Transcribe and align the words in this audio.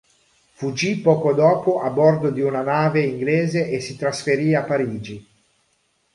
Fuggì 0.53 0.97
poco 0.99 1.31
dopo 1.31 1.79
a 1.83 1.91
bordo 1.91 2.31
di 2.31 2.41
una 2.41 2.63
nave 2.63 3.01
inglese 3.03 3.69
e 3.69 3.79
si 3.79 3.95
trasferì 3.97 4.55
a 4.55 4.63
Parigi. 4.63 5.23